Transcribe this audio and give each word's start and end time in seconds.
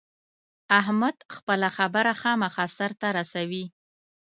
احمد 0.79 1.15
خپله 1.35 1.67
خبره 1.77 2.13
خامخا 2.21 2.65
سر 2.77 2.91
ته 2.99 3.07
رسوي. 3.17 3.65